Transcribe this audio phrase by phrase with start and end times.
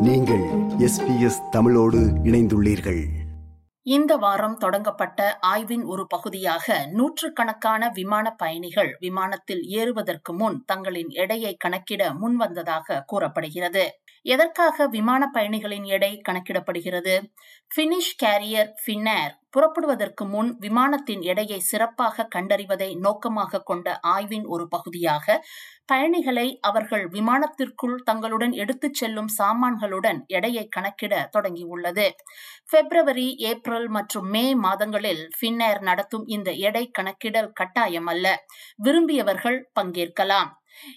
[0.00, 0.44] நீங்கள்
[0.78, 3.04] எஸ்பிஎஸ் தமிழோடு இணைந்துள்ளீர்கள்.
[3.82, 12.12] இந்த வாரம் தொடங்கப்பட்ட ஆய்வின் ஒரு பகுதியாக நூற்றுக்கணக்கான விமான பயணிகள் விமானத்தில் ஏறுவதற்கு முன் தங்களின் எடையை கணக்கிட
[12.12, 13.92] முன்வந்ததாக கூறப்படுகிறது.
[14.22, 17.20] எதற்காக விமான பயணிகளின் எடை கணக்கிடப்படுகிறது?
[17.76, 25.26] பினிஷ் கேரியர் ஃபின்னேர் புறப்படுவதற்கு முன் விமானத்தின் எடையை சிறப்பாக கண்டறிவதை நோக்கமாக கொண்ட ஆய்வின் ஒரு பகுதியாக
[25.86, 32.06] பயணிகளை அவர்கள் விமானத்திற்குள் தங்களுடன் எடுத்துச் செல்லும் சாமான்களுடன் எடையை கணக்கிட தொடங்கியுள்ளது.
[32.70, 38.26] பிப்ரவரி ஏப்ரல் மற்றும் மே மாதங்களில் ஃபின்னேர் நடத்தும் இந்த எடை கணக்கிடல் கட்டாயம் அல்ல
[38.86, 40.50] விரும்பியவர்கள் பங்கேற்கலாம்.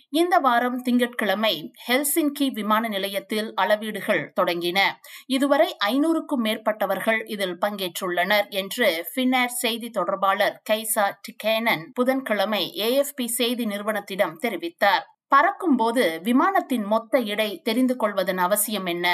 [0.09, 1.53] இந்த வாரம் திங்கட்கிழமை
[1.87, 4.79] ஹெல்சின்கி விமான நிலையத்தில் அளவீடுகள் தொடங்கின.
[5.27, 14.37] இதுவரை ஐநூறுக்கும் மேற்பட்டவர்கள் இதில் பங்கேற்றுள்ளனர் என்று பின்னர் செய்தி தொடர்பாளர் கைசா டிகேனன் புதன்கிழமை ஏஎஃப்பி செய்தி நிறுவனத்திடம்
[14.41, 15.03] தெரிவித்தார்.
[15.27, 19.07] பறக்கும்போது விமானத்தின் மொத்த எடை தெரிந்து கொள்வதன் அவசியம் என்ன?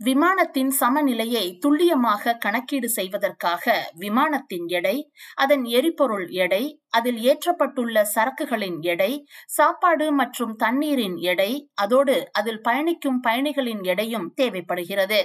[0.00, 4.96] விமானத்தின் சமநிலையை துல்லியமாக கணக்கீடு செய்வதற்காக விமானத்தின் எடை
[5.34, 6.60] அதன் எரிபொருள் எடை
[6.90, 9.10] அதில் ஏற்றப்பட்டுள்ள சரக்குகளின் எடை
[9.46, 15.20] சாப்பாடு மற்றும் தண்ணீரின் எடை அதோடு அதில் பயணிக்கும் பயணிகளின் எடையும் தேவைப்படுகிறது.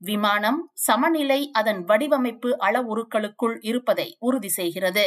[0.00, 5.04] விமானம் சமநிலை அதன் வடிவமைப்பு அளவுருக்களுக்குள் இருப்பதை உறுதி செய்கிறது.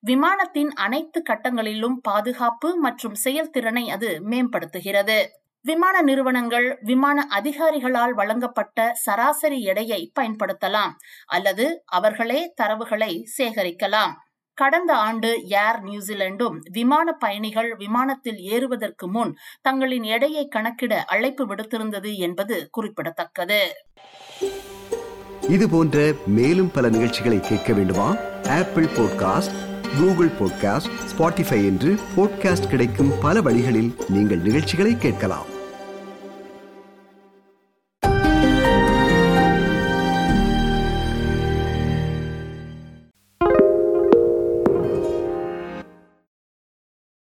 [0.00, 5.18] விமானத்தின் அனைத்து கட்டங்களிலும் பாதுகாப்பு மற்றும் செயல்திறனை அது மேம்படுத்துகிறது.
[5.66, 10.92] விமான நிறுவனங்கள் விமான அதிகாரிகளால் வழங்கப்பட்ட சராசரி எடையை பயன்படுத்தலாம்
[11.26, 14.12] அல்லது அவர்களே தரவுகளை சேகரிக்கலாம்.
[14.54, 22.68] கடந்த ஆண்டு ஏர் நியூசிலாண்டும் விமான பயணிகள் விமானத்தில் ஏறுவதற்கு முன் தங்களின் எடையை கணக்கிட அழைப்பு விடுத்திருந்தது என்பது
[22.70, 23.72] குறிப்பிடத்தக்கது.
[25.48, 28.16] இது போன்ற மேலும் பல நிகழ்ச்சிகளை கேட்க வேண்டுமா?
[28.48, 29.56] Apple podcast
[29.98, 35.53] Google podcast Spotify என்று பாட்காஸ்ட் கிடைக்கும் பல வழிகளில் நீங்கள் நிகழ்ச்சிகளை கேட்கலாம்.